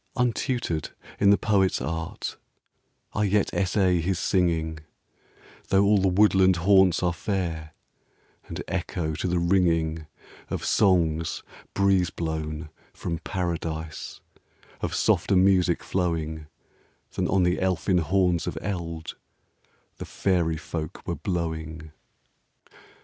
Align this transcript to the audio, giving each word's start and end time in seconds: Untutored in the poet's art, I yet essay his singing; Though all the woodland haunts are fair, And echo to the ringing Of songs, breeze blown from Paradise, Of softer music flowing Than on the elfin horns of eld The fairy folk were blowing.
Untutored 0.15 0.89
in 1.19 1.29
the 1.29 1.37
poet's 1.37 1.79
art, 1.79 2.35
I 3.13 3.23
yet 3.25 3.53
essay 3.53 4.01
his 4.01 4.17
singing; 4.17 4.79
Though 5.67 5.83
all 5.85 5.99
the 5.99 6.07
woodland 6.07 6.55
haunts 6.55 7.03
are 7.03 7.13
fair, 7.13 7.75
And 8.47 8.63
echo 8.67 9.13
to 9.13 9.27
the 9.27 9.37
ringing 9.37 10.07
Of 10.49 10.65
songs, 10.65 11.43
breeze 11.75 12.09
blown 12.09 12.69
from 12.93 13.19
Paradise, 13.19 14.21
Of 14.81 14.95
softer 14.95 15.35
music 15.35 15.83
flowing 15.83 16.47
Than 17.11 17.27
on 17.27 17.43
the 17.43 17.61
elfin 17.61 17.99
horns 17.99 18.47
of 18.47 18.57
eld 18.59 19.15
The 19.97 20.05
fairy 20.05 20.57
folk 20.57 21.05
were 21.07 21.13
blowing. 21.13 21.91